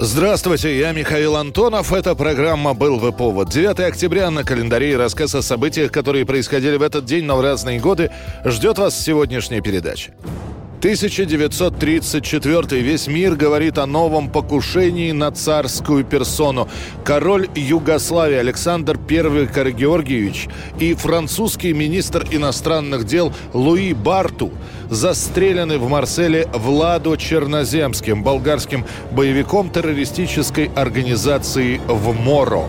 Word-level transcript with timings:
Здравствуйте, 0.00 0.78
я 0.78 0.92
Михаил 0.92 1.34
Антонов. 1.34 1.92
Эта 1.92 2.14
программа 2.14 2.72
«Был 2.72 3.00
бы 3.00 3.10
повод». 3.10 3.50
9 3.50 3.80
октября 3.80 4.30
на 4.30 4.44
календаре 4.44 4.92
и 4.92 4.94
рассказ 4.94 5.34
о 5.34 5.42
событиях, 5.42 5.90
которые 5.90 6.24
происходили 6.24 6.76
в 6.76 6.82
этот 6.82 7.04
день, 7.04 7.24
но 7.24 7.36
в 7.36 7.40
разные 7.40 7.80
годы, 7.80 8.12
ждет 8.44 8.78
вас 8.78 8.96
сегодняшняя 8.96 9.60
передача. 9.60 10.12
1934 10.78 12.80
весь 12.80 13.08
мир 13.08 13.34
говорит 13.34 13.78
о 13.78 13.86
новом 13.86 14.30
покушении 14.30 15.10
на 15.10 15.32
царскую 15.32 16.04
персону. 16.04 16.68
Король 17.04 17.48
Югославии 17.56 18.36
Александр 18.36 18.96
I 19.10 19.48
Каргеоргиевич 19.48 20.46
и 20.78 20.94
французский 20.94 21.72
министр 21.72 22.24
иностранных 22.30 23.06
дел 23.06 23.32
Луи 23.52 23.92
Барту 23.92 24.52
застрелены 24.88 25.78
в 25.78 25.88
Марселе 25.88 26.46
Владо 26.54 27.16
Черноземским, 27.16 28.22
болгарским 28.22 28.84
боевиком 29.10 29.70
террористической 29.70 30.70
организации 30.76 31.80
в 31.88 32.14
Моро. 32.14 32.68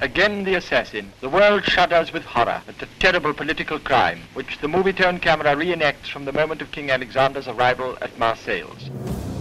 Again 0.00 0.44
the 0.44 0.56
assassin. 0.56 1.10
The 1.22 1.28
world 1.30 1.64
shudders 1.64 2.12
with 2.12 2.22
horror 2.24 2.60
at 2.68 2.78
the 2.78 2.86
terrible 2.98 3.32
political 3.32 3.78
crime 3.78 4.18
which 4.34 4.58
the 4.60 4.68
movie-turned 4.68 5.22
camera 5.22 5.56
reenacts 5.56 6.10
from 6.12 6.26
the 6.26 6.32
moment 6.32 6.60
of 6.60 6.70
King 6.70 6.90
Alexander's 6.90 7.48
arrival 7.48 7.96
at 8.02 8.18
Marseilles. 8.18 8.90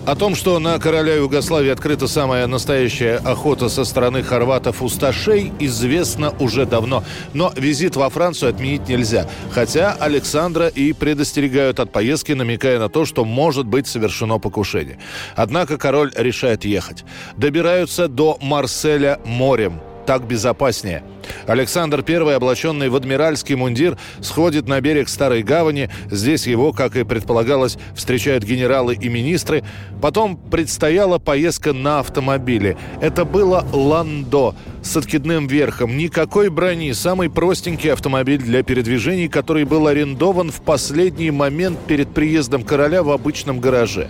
О 0.06 0.16
том, 0.16 0.36
что 0.36 0.60
на 0.60 0.78
короля 0.78 1.16
Югославии 1.16 1.72
открыта 1.72 2.08
самая 2.08 2.46
настоящая 2.46 3.18
охота 3.18 3.70
со 3.70 3.84
стороны 3.84 4.22
хорватов-усташей, 4.22 5.52
известно 5.60 6.34
уже 6.40 6.68
давно. 6.68 7.04
Но 7.34 7.52
визит 7.58 7.96
во 7.96 8.10
Францию 8.12 8.52
отменить 8.52 8.88
нельзя. 8.88 9.28
Хотя 9.52 9.94
Александра 9.94 10.68
и 10.68 10.94
предостерегают 10.94 11.80
от 11.80 11.92
поездки, 11.92 12.34
намекая 12.34 12.78
на 12.78 12.88
то, 12.88 13.06
что 13.06 13.26
может 13.26 13.66
быть 13.66 13.88
совершено 13.88 14.38
покушение. 14.38 15.00
Однако 15.36 15.80
король 15.80 16.14
решает 16.16 16.66
ехать. 16.66 17.04
Добираются 17.36 18.08
до 18.08 18.38
Марселя 18.40 19.20
морем 19.26 19.82
так 20.06 20.26
безопаснее. 20.28 21.04
Александр 21.48 22.04
I, 22.08 22.36
облаченный 22.36 22.90
в 22.90 22.96
адмиральский 22.96 23.56
мундир, 23.56 23.98
сходит 24.22 24.68
на 24.68 24.80
берег 24.82 25.10
Старой 25.10 25.44
Гавани. 25.44 25.90
Здесь 26.10 26.48
его, 26.48 26.74
как 26.74 26.96
и 26.96 27.04
предполагалось, 27.04 27.78
встречают 27.96 28.44
генералы 28.44 28.96
и 28.96 29.10
министры. 29.10 29.64
Потом 30.02 30.38
предстояла 30.38 31.18
поездка 31.20 31.74
на 31.74 32.00
автомобиле. 32.00 32.78
Это 33.02 33.26
было 33.26 33.66
«Ландо» 33.74 34.56
с 34.84 34.96
откидным 34.96 35.48
верхом. 35.48 35.98
Никакой 35.98 36.50
брони. 36.50 36.94
Самый 36.94 37.30
простенький 37.30 37.92
автомобиль 37.92 38.42
для 38.42 38.62
передвижений, 38.62 39.28
который 39.28 39.66
был 39.66 39.88
арендован 39.88 40.52
в 40.52 40.62
последний 40.62 41.32
момент 41.32 41.80
перед 41.88 42.14
приездом 42.14 42.64
короля 42.64 43.02
в 43.02 43.10
обычном 43.10 43.60
гараже. 43.60 44.10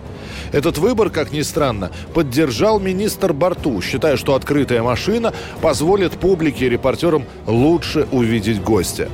Этот 0.51 0.77
выбор, 0.77 1.09
как 1.09 1.31
ни 1.31 1.41
странно, 1.41 1.91
поддержал 2.13 2.79
министр 2.79 3.31
Барту, 3.31 3.81
считая, 3.81 4.17
что 4.17 4.35
открытая 4.35 4.83
машина 4.83 5.33
позволит 5.61 6.13
публике 6.13 6.65
и 6.65 6.69
репортерам 6.69 7.04
лучше 7.47 8.07
увидеть 8.11 8.61
гостя. 8.61 9.09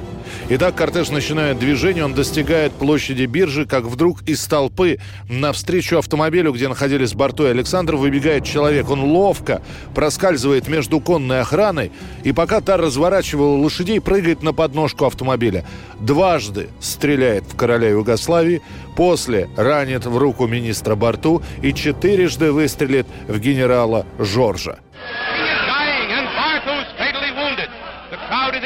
Итак, 0.49 0.75
кортеж 0.75 1.09
начинает 1.09 1.59
движение, 1.59 2.05
он 2.05 2.13
достигает 2.13 2.71
площади 2.71 3.23
биржи, 3.23 3.65
как 3.65 3.83
вдруг 3.83 4.21
из 4.23 4.45
толпы 4.45 4.97
навстречу 5.29 5.97
автомобилю, 5.97 6.51
где 6.53 6.67
находились 6.67 7.13
Барту 7.13 7.45
и 7.47 7.49
Александр, 7.49 7.95
выбегает 7.95 8.45
человек. 8.45 8.89
Он 8.89 9.01
ловко 9.01 9.61
проскальзывает 9.93 10.67
между 10.67 10.99
конной 10.99 11.41
охраной, 11.41 11.91
и 12.23 12.31
пока 12.31 12.61
та 12.61 12.77
разворачивала 12.77 13.57
лошадей, 13.57 14.01
прыгает 14.01 14.41
на 14.41 14.53
подножку 14.53 15.05
автомобиля. 15.05 15.65
Дважды 15.99 16.69
стреляет 16.79 17.43
в 17.45 17.55
короля 17.55 17.89
Югославии, 17.89 18.61
после 18.95 19.49
ранит 19.57 20.05
в 20.05 20.17
руку 20.17 20.47
министра 20.47 20.95
Барту 20.95 21.41
и 21.61 21.73
четырежды 21.73 22.51
выстрелит 22.51 23.07
в 23.27 23.37
генерала 23.39 24.05
Жоржа 24.17 24.79
and 26.21 26.27
Bartho's 26.35 26.91
fatally 26.97 27.31
wounded. 27.31 27.69
The 28.11 28.17
crowd 28.27 28.53
is 28.55 28.63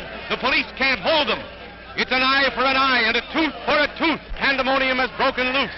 infuriated. 0.00 0.30
The 0.30 0.36
police 0.36 0.66
can't 0.76 1.00
hold 1.00 1.28
them. 1.28 1.38
It's 1.96 2.10
an 2.12 2.22
eye 2.22 2.50
for 2.54 2.64
an 2.64 2.76
eye 2.76 3.02
and 3.06 3.16
a 3.16 3.22
tooth 3.32 3.54
for 3.64 3.76
a 3.76 3.88
tooth. 3.98 4.20
Pandemonium 4.38 4.98
has 4.98 5.10
broken 5.16 5.52
loose. 5.52 5.70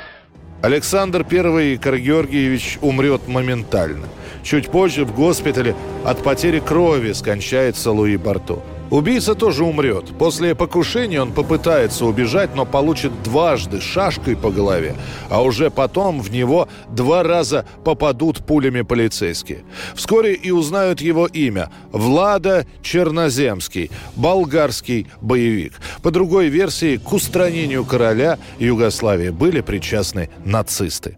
Александр 0.62 1.26
I 1.28 1.76
Каргеоргиевич 1.76 2.78
умрет 2.82 3.26
моментально. 3.26 4.06
Чуть 4.44 4.70
позже 4.70 5.04
в 5.04 5.14
госпитале 5.14 5.74
от 6.04 6.22
потери 6.22 6.60
крови 6.60 7.12
скончается 7.12 7.90
Луи 7.90 8.16
Барто. 8.16 8.62
Убийца 8.92 9.34
тоже 9.34 9.64
умрет. 9.64 10.12
После 10.18 10.54
покушения 10.54 11.22
он 11.22 11.32
попытается 11.32 12.04
убежать, 12.04 12.54
но 12.54 12.66
получит 12.66 13.22
дважды 13.22 13.80
шашкой 13.80 14.36
по 14.36 14.50
голове, 14.50 14.96
а 15.30 15.42
уже 15.42 15.70
потом 15.70 16.20
в 16.20 16.30
него 16.30 16.68
два 16.90 17.22
раза 17.22 17.64
попадут 17.84 18.44
пулями 18.44 18.82
полицейские. 18.82 19.64
Вскоре 19.94 20.34
и 20.34 20.50
узнают 20.50 21.00
его 21.00 21.26
имя– 21.26 21.70
Влада 21.92 22.66
Черноземский, 22.82 23.90
болгарский 24.14 25.06
боевик. 25.22 25.72
По 26.02 26.10
другой 26.10 26.48
версии, 26.48 26.98
к 26.98 27.14
устранению 27.14 27.86
короля 27.86 28.38
Югославии 28.58 29.30
были 29.30 29.62
причастны 29.62 30.28
нацисты. 30.44 31.16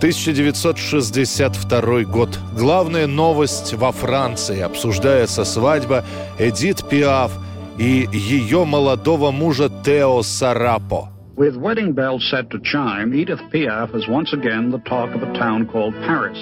1962 0.00 2.04
год. 2.04 2.38
Главная 2.56 3.06
новость 3.06 3.74
во 3.74 3.92
Франции. 3.92 4.60
Обсуждается 4.60 5.44
свадьба 5.44 6.04
Эдит 6.38 6.88
Пиаф 6.88 7.32
и 7.76 8.08
ее 8.10 8.64
молодого 8.64 9.30
мужа 9.30 9.70
Тео 9.84 10.22
Сарапо. 10.22 11.10
With 11.36 11.58
wedding 11.58 11.92
bells 11.92 12.26
set 12.30 12.48
to 12.48 12.58
chime, 12.60 13.12
Edith 13.12 13.42
Piaf 13.52 13.94
is 13.94 14.08
once 14.08 14.32
again 14.32 14.70
the 14.70 14.80
talk 14.88 15.14
of 15.14 15.22
a 15.22 15.30
town 15.38 15.66
called 15.66 15.92
Paris. 16.06 16.38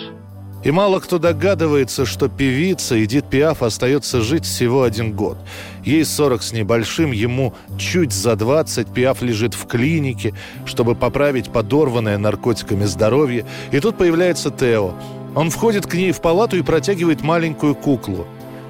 И 0.64 0.70
мало 0.72 0.98
кто 0.98 1.19
догадывается, 1.19 2.04
что 2.04 2.28
певица 2.28 3.02
Эдит 3.02 3.26
Пиаф 3.30 3.62
остается 3.62 4.22
жить 4.22 4.44
всего 4.44 4.82
один 4.82 5.12
год. 5.12 5.38
Ей 5.84 6.04
40 6.04 6.42
с 6.42 6.52
небольшим, 6.52 7.12
ему 7.12 7.54
чуть 7.78 8.12
за 8.12 8.34
20. 8.34 8.88
Пиаф 8.92 9.22
лежит 9.22 9.54
в 9.54 9.66
клинике, 9.66 10.34
чтобы 10.66 10.96
поправить 10.96 11.50
подорванное 11.50 12.19
наркотиками 12.19 12.84
здоровье. 12.86 13.46
И 13.70 13.78
тут 13.78 13.96
появляется 13.96 14.50
Тео. 14.50 14.94
Он 15.36 15.50
входит 15.50 15.86
к 15.86 15.94
ней 15.94 16.10
в 16.10 16.20
палату 16.20 16.56
и 16.56 16.62
протягивает 16.62 17.22
маленькую 17.22 17.76
куклу. 17.76 18.26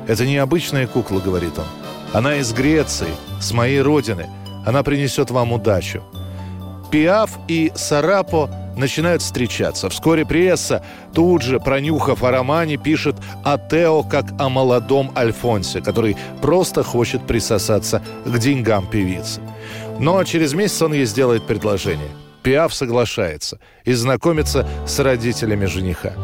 «Это 0.07 0.27
необычная 0.27 0.87
кукла»,— 0.87 1.21
говорит 1.25 1.59
он. 1.59 1.65
«Она 2.13 2.37
из 2.37 2.53
Греции, 2.53 3.09
с 3.41 3.53
моей 3.53 3.81
родины. 3.81 4.27
Она 4.67 4.83
принесет 4.83 5.31
вам 5.31 5.53
удачу». 5.53 6.03
Пиаф 6.91 7.39
и 7.49 7.73
Сарапо 7.75 8.51
начинают 8.79 9.23
встречаться. 9.23 9.89
Вскоре 9.91 10.25
пресса, 10.25 10.83
тут 11.15 11.43
же, 11.43 11.61
пронюхав 11.61 12.23
о 12.23 12.31
романе, 12.31 12.77
пишет 12.77 13.17
о 13.45 13.59
Тео 13.59 14.03
как 14.03 14.27
о 14.39 14.49
молодом 14.49 15.13
Альфонсе, 15.17 15.81
который 15.81 16.17
просто 16.41 16.83
хочет 16.83 17.27
присосаться 17.27 18.03
к 18.25 18.39
деньгам 18.39 18.87
певицы. 18.87 19.41
Но 19.99 20.23
через 20.25 20.55
месяц 20.55 20.81
он 20.83 20.95
ей 20.95 21.05
сделает 21.05 21.47
предложение. 21.47 22.11
Пиаф 22.43 22.73
соглашается 22.73 23.59
и 23.85 23.93
знакомится 23.93 24.67
с 24.87 24.99
родителями 25.01 25.67
жениха. 25.67 26.15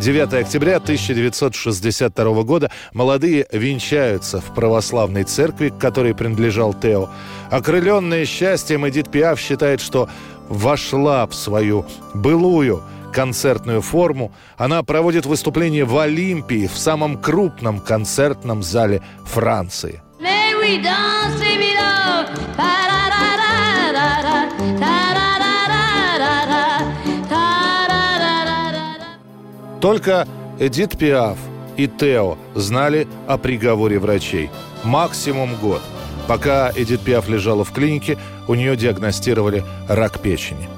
9 0.00 0.34
октября 0.34 0.76
1962 0.76 2.42
года 2.42 2.70
молодые 2.92 3.46
венчаются 3.50 4.40
в 4.40 4.54
православной 4.54 5.24
церкви, 5.24 5.70
к 5.70 5.78
которой 5.78 6.14
принадлежал 6.14 6.74
Тео. 6.74 7.08
Окрыленная 7.50 8.26
счастьем, 8.26 8.86
Эдит 8.86 9.10
Пиаф 9.10 9.40
считает, 9.40 9.80
что 9.80 10.08
вошла 10.48 11.26
в 11.26 11.34
свою 11.34 11.86
былую 12.14 12.82
концертную 13.12 13.80
форму. 13.80 14.32
Она 14.56 14.82
проводит 14.82 15.26
выступление 15.26 15.84
в 15.84 15.98
Олимпии, 15.98 16.66
в 16.66 16.76
самом 16.76 17.16
крупном 17.16 17.80
концертном 17.80 18.62
зале 18.62 19.02
Франции. 19.24 20.02
Только 29.80 30.26
Эдит 30.58 30.98
Пиаф 30.98 31.38
и 31.76 31.86
Тео 31.86 32.36
знали 32.54 33.06
о 33.28 33.38
приговоре 33.38 33.98
врачей. 33.98 34.50
Максимум 34.84 35.54
год. 35.56 35.82
Пока 36.26 36.72
Эдит 36.74 37.00
Пиаф 37.02 37.28
лежала 37.28 37.64
в 37.64 37.72
клинике, 37.72 38.18
у 38.48 38.54
нее 38.54 38.76
диагностировали 38.76 39.64
рак 39.88 40.20
печени. 40.20 40.68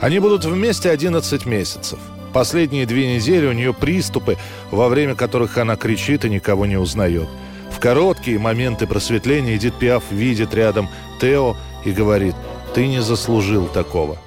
Они 0.00 0.18
будут 0.18 0.44
вместе 0.44 0.90
11 0.90 1.46
месяцев. 1.46 1.98
Последние 2.32 2.84
две 2.84 3.14
недели 3.14 3.46
у 3.46 3.52
нее 3.52 3.72
приступы, 3.72 4.36
во 4.70 4.88
время 4.88 5.14
которых 5.14 5.56
она 5.56 5.76
кричит 5.76 6.24
и 6.24 6.30
никого 6.30 6.66
не 6.66 6.76
узнает. 6.76 7.28
В 7.70 7.80
короткие 7.80 8.38
моменты 8.38 8.86
просветления 8.86 9.56
Эдит 9.56 9.78
Пиаф 9.78 10.04
видит 10.10 10.54
рядом 10.54 10.88
Тео 11.20 11.56
и 11.84 11.92
говорит, 11.92 12.34
ты 12.74 12.86
не 12.86 13.00
заслужил 13.00 13.66
такого. 13.66 14.18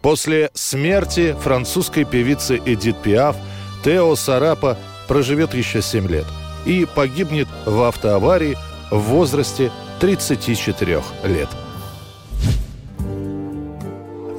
После 0.00 0.50
смерти 0.54 1.36
французской 1.40 2.04
певицы 2.04 2.60
Эдит 2.64 2.96
Пиаф 3.02 3.36
Тео 3.84 4.14
Сарапа 4.16 4.78
проживет 5.06 5.54
еще 5.54 5.82
7 5.82 6.08
лет 6.08 6.26
и 6.64 6.86
погибнет 6.86 7.48
в 7.66 7.82
автоаварии 7.82 8.56
в 8.90 8.98
возрасте 8.98 9.70
34 10.04 11.02
лет. 11.24 11.63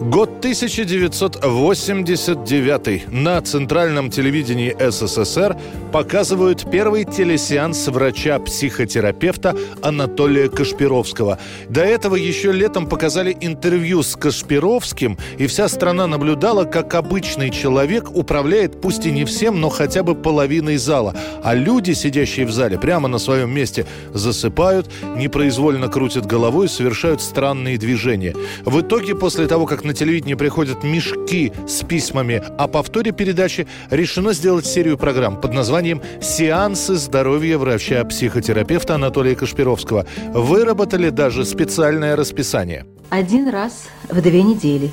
Год 0.05 0.29
1989. 0.37 3.11
На 3.11 3.41
центральном 3.41 4.09
телевидении 4.11 4.75
СССР 4.79 5.57
показывают 5.91 6.69
первый 6.69 7.05
телесеанс 7.05 7.87
врача-психотерапевта 7.87 9.55
Анатолия 9.81 10.47
Кашпировского. 10.47 11.39
До 11.69 11.81
этого 11.81 12.15
еще 12.15 12.51
летом 12.51 12.87
показали 12.87 13.35
интервью 13.41 14.03
с 14.03 14.15
Кашпировским, 14.15 15.17
и 15.39 15.47
вся 15.47 15.67
страна 15.67 16.05
наблюдала, 16.05 16.65
как 16.65 16.93
обычный 16.93 17.49
человек 17.49 18.15
управляет 18.15 18.81
пусть 18.81 19.07
и 19.07 19.11
не 19.11 19.25
всем, 19.25 19.59
но 19.59 19.69
хотя 19.69 20.03
бы 20.03 20.13
половиной 20.13 20.77
зала. 20.77 21.15
А 21.43 21.55
люди, 21.55 21.93
сидящие 21.93 22.45
в 22.45 22.51
зале, 22.51 22.77
прямо 22.77 23.07
на 23.07 23.17
своем 23.17 23.49
месте 23.49 23.87
засыпают, 24.13 24.87
непроизвольно 25.17 25.87
крутят 25.87 26.27
головой 26.27 26.69
совершают 26.69 27.23
странные 27.23 27.79
движения. 27.79 28.35
В 28.65 28.81
итоге, 28.81 29.15
после 29.15 29.47
того, 29.47 29.65
как 29.65 29.83
на 29.83 29.94
телевидении 29.95 30.35
приходят 30.35 30.83
мешки 30.83 31.51
с 31.67 31.83
письмами 31.83 32.43
о 32.57 32.67
повторе 32.67 33.11
передачи, 33.11 33.67
решено 33.89 34.33
сделать 34.33 34.65
серию 34.65 34.97
программ 34.97 35.41
под 35.41 35.53
названием 35.53 36.01
«Сеансы 36.21 36.95
здоровья 36.95 37.57
врача-психотерапевта 37.57 38.95
Анатолия 38.95 39.35
Кашпировского». 39.35 40.05
Выработали 40.33 41.09
даже 41.09 41.45
специальное 41.45 42.15
расписание. 42.15 42.85
Один 43.09 43.49
раз 43.49 43.87
в 44.09 44.21
две 44.21 44.43
недели 44.43 44.91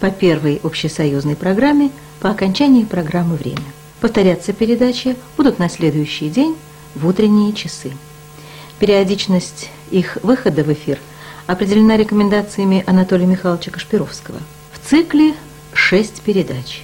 по 0.00 0.10
первой 0.10 0.60
общесоюзной 0.62 1.36
программе 1.36 1.90
по 2.20 2.30
окончании 2.30 2.84
программы 2.84 3.36
«Время». 3.36 3.64
Повторяться 4.00 4.52
передачи 4.52 5.16
будут 5.36 5.58
на 5.58 5.68
следующий 5.68 6.28
день 6.28 6.56
в 6.94 7.06
утренние 7.06 7.52
часы. 7.52 7.92
Периодичность 8.78 9.70
их 9.90 10.18
выхода 10.22 10.64
в 10.64 10.72
эфир– 10.72 10.98
определена 11.50 11.96
рекомендациями 11.96 12.84
Анатолия 12.86 13.26
Михайловича 13.26 13.72
Кашпировского. 13.72 14.38
В 14.72 14.88
цикле 14.88 15.34
шесть 15.72 16.22
передач. 16.22 16.82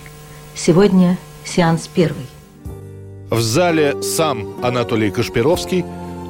Сегодня 0.57 1.19
сеанс 1.45 1.87
первый. 1.87 2.27
В 3.31 3.41
зале 3.41 4.03
сам 4.03 4.57
Анатолий 4.65 5.13
Кашпировский, 5.13 5.85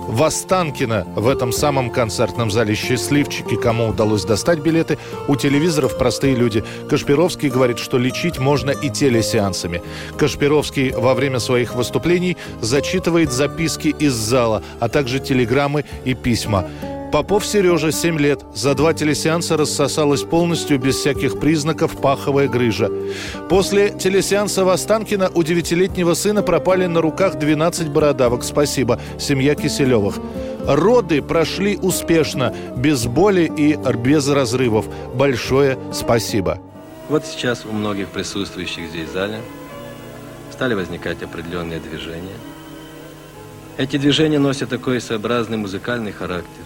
в 0.08 0.22
Останкино, 0.22 1.06
в 1.16 1.28
этом 1.28 1.50
самом 1.50 1.90
концертном 1.90 2.50
зале 2.50 2.74
счастливчики, 2.74 3.56
кому 3.56 3.88
удалось 3.88 4.24
достать 4.24 4.58
билеты, 4.60 4.98
у 5.28 5.36
телевизоров 5.36 5.96
простые 5.96 6.34
люди. 6.34 6.62
Кашпировский 6.90 7.48
говорит, 7.48 7.78
что 7.78 7.96
лечить 7.96 8.38
можно 8.38 8.70
и 8.70 8.90
телесеансами. 8.90 9.82
Кашпировский 10.18 10.90
во 10.90 11.14
время 11.14 11.38
своих 11.38 11.74
выступлений 11.74 12.36
зачитывает 12.60 13.32
записки 13.32 13.88
из 13.88 14.12
зала, 14.12 14.62
а 14.78 14.90
также 14.90 15.20
телеграммы 15.20 15.86
и 16.04 16.12
письма. 16.14 16.66
Попов 17.12 17.46
Сережа, 17.46 17.92
7 17.92 18.18
лет. 18.18 18.44
За 18.54 18.74
два 18.74 18.92
телесеанса 18.92 19.56
рассосалась 19.56 20.22
полностью, 20.22 20.78
без 20.78 20.96
всяких 20.96 21.38
признаков, 21.38 21.96
паховая 21.96 22.48
грыжа. 22.48 22.90
После 23.48 23.90
телесеанса 23.90 24.64
в 24.64 24.68
Останкино 24.68 25.30
у 25.34 25.42
девятилетнего 25.42 26.14
сына 26.14 26.42
пропали 26.42 26.86
на 26.86 27.00
руках 27.00 27.38
12 27.38 27.88
бородавок. 27.88 28.42
Спасибо. 28.42 29.00
Семья 29.18 29.54
Киселевых. 29.54 30.18
Роды 30.66 31.22
прошли 31.22 31.76
успешно, 31.76 32.54
без 32.76 33.06
боли 33.06 33.50
и 33.56 33.78
без 33.98 34.28
разрывов. 34.28 34.86
Большое 35.14 35.78
спасибо. 35.92 36.58
Вот 37.08 37.24
сейчас 37.24 37.64
у 37.64 37.72
многих 37.72 38.08
присутствующих 38.08 38.88
здесь 38.88 39.08
в 39.08 39.12
зале 39.12 39.40
стали 40.50 40.74
возникать 40.74 41.22
определенные 41.22 41.78
движения. 41.78 42.36
Эти 43.76 43.96
движения 43.96 44.40
носят 44.40 44.70
такой 44.70 45.00
своеобразный 45.00 45.56
музыкальный 45.56 46.10
характер. 46.10 46.64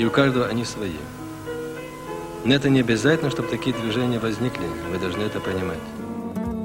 И 0.00 0.04
у 0.04 0.10
каждого 0.10 0.46
они 0.46 0.64
свои. 0.64 0.92
Но 2.46 2.54
это 2.54 2.70
не 2.70 2.80
обязательно, 2.80 3.30
чтобы 3.30 3.48
такие 3.48 3.76
движения 3.76 4.18
возникли. 4.18 4.64
Вы 4.90 4.98
должны 4.98 5.24
это 5.24 5.40
понимать. 5.40 5.78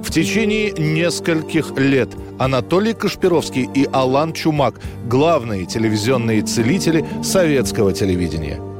В 0.06 0.10
течение 0.10 0.72
нескольких 0.72 1.72
лет 1.78 2.10
Анатолий 2.40 2.94
Кашпировский 2.94 3.70
и 3.74 3.90
Алан 3.92 4.32
Чумак– 4.32 4.80
главные 5.10 5.66
телевизионные 5.66 6.44
целители 6.44 7.06
советского 7.24 7.92
телевидения– 7.92 8.62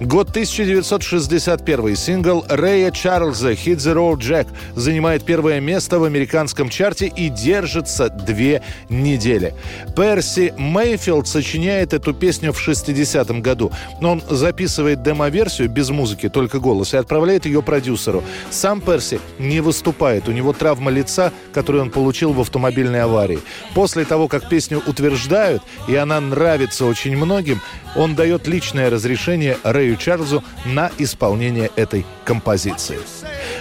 Год 0.00 0.28
1961. 0.28 1.96
Сингл 1.96 2.44
Рэя 2.48 2.92
Чарльза 2.92 3.50
«Hit 3.50 3.78
the 3.78 3.94
Road 3.94 4.18
Jack» 4.18 4.46
занимает 4.76 5.24
первое 5.24 5.58
место 5.58 5.98
в 5.98 6.04
американском 6.04 6.68
чарте 6.68 7.08
и 7.08 7.28
держится 7.28 8.08
две 8.08 8.62
недели. 8.88 9.54
Перси 9.96 10.54
Мейфилд 10.56 11.26
сочиняет 11.26 11.94
эту 11.94 12.14
песню 12.14 12.52
в 12.52 12.68
60-м 12.68 13.42
году. 13.42 13.72
Но 14.00 14.12
он 14.12 14.22
записывает 14.30 15.02
демо-версию 15.02 15.68
без 15.68 15.90
музыки, 15.90 16.28
только 16.28 16.60
голос, 16.60 16.94
и 16.94 16.96
отправляет 16.96 17.46
ее 17.46 17.60
продюсеру. 17.60 18.22
Сам 18.50 18.80
Перси 18.80 19.18
не 19.40 19.60
выступает. 19.60 20.28
У 20.28 20.32
него 20.32 20.52
травма 20.52 20.92
лица, 20.92 21.32
которую 21.52 21.82
он 21.82 21.90
получил 21.90 22.32
в 22.32 22.40
автомобильной 22.40 23.02
аварии. 23.02 23.40
После 23.74 24.04
того, 24.04 24.28
как 24.28 24.48
песню 24.48 24.80
утверждают, 24.86 25.64
и 25.88 25.96
она 25.96 26.20
нравится 26.20 26.84
очень 26.84 27.16
многим, 27.16 27.60
он 27.96 28.14
дает 28.14 28.46
личное 28.46 28.90
разрешение 28.90 29.56
Рэю 29.64 29.87
Чарльзу 29.96 30.42
на 30.64 30.90
исполнение 30.98 31.70
этой 31.76 32.04
композиции. 32.24 32.98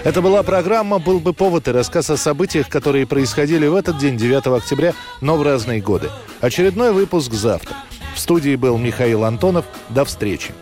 Это 0.03 0.21
была 0.21 0.43
программа 0.43 0.99
«Был 0.99 1.19
бы 1.19 1.33
повод» 1.33 1.67
и 1.67 1.71
рассказ 1.71 2.09
о 2.09 2.17
событиях, 2.17 2.69
которые 2.69 3.05
происходили 3.05 3.67
в 3.67 3.75
этот 3.75 3.97
день, 3.97 4.17
9 4.17 4.47
октября, 4.47 4.93
но 5.21 5.37
в 5.37 5.43
разные 5.43 5.81
годы. 5.81 6.09
Очередной 6.41 6.91
выпуск 6.91 7.33
завтра. 7.33 7.75
В 8.15 8.19
студии 8.19 8.55
был 8.55 8.77
Михаил 8.77 9.23
Антонов. 9.23 9.65
До 9.89 10.05
встречи. 10.05 10.53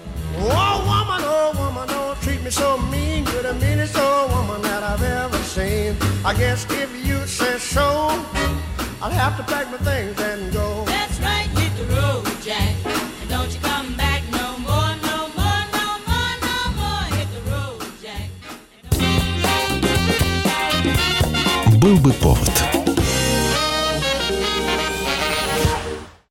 I 6.25 6.33
guess 6.33 6.65
if 6.71 6.89
you 7.05 7.19
say 7.27 7.59
so, 7.59 8.09
I'll 8.99 9.11
have 9.11 9.37
to 9.37 9.43
pack 9.43 9.69
my 9.69 9.77
things 9.77 10.19
and 10.19 10.51
go. 10.51 10.94
Был 21.85 21.99
бы 21.99 22.11
повод. 22.13 22.64